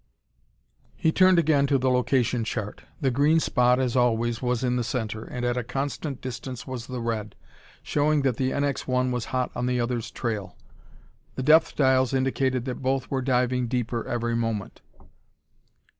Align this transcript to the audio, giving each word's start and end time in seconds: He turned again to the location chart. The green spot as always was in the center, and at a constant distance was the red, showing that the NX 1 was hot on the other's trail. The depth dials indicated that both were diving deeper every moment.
He 0.95 1.11
turned 1.11 1.37
again 1.37 1.67
to 1.67 1.77
the 1.77 1.91
location 1.91 2.43
chart. 2.43 2.81
The 3.01 3.11
green 3.11 3.39
spot 3.39 3.79
as 3.79 3.95
always 3.95 4.41
was 4.41 4.63
in 4.63 4.75
the 4.75 4.83
center, 4.83 5.23
and 5.25 5.45
at 5.45 5.57
a 5.57 5.63
constant 5.63 6.21
distance 6.21 6.65
was 6.65 6.87
the 6.87 6.99
red, 6.99 7.35
showing 7.83 8.23
that 8.23 8.37
the 8.37 8.49
NX 8.49 8.87
1 8.87 9.11
was 9.11 9.25
hot 9.25 9.51
on 9.53 9.67
the 9.67 9.79
other's 9.79 10.09
trail. 10.09 10.57
The 11.35 11.43
depth 11.43 11.75
dials 11.75 12.15
indicated 12.15 12.65
that 12.65 12.81
both 12.81 13.11
were 13.11 13.21
diving 13.21 13.67
deeper 13.67 14.03
every 14.07 14.35
moment. 14.35 14.81